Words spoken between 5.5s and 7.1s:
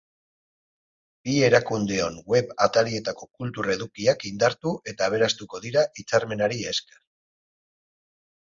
dira hitzarmenari esker.